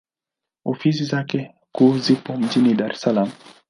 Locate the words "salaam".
3.01-3.29